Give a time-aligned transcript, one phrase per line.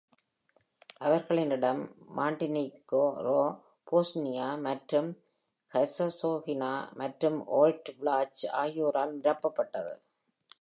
[0.99, 1.81] அவர்களின் இடம்
[2.17, 3.03] Montenegro,
[3.87, 5.09] Bosnia மற்றும்
[5.73, 9.93] ஹெர்சகோவினா மற்றும் ஓல்ட் விளாச் ஆகியோரால் நிரப்பப்பட்டது.